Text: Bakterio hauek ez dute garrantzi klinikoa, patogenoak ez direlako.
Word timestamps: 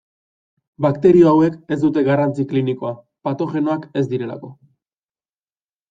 Bakterio 0.85 1.27
hauek 1.33 1.59
ez 1.77 1.77
dute 1.85 2.05
garrantzi 2.09 2.47
klinikoa, 2.55 2.95
patogenoak 3.29 3.89
ez 4.03 4.07
direlako. 4.17 4.55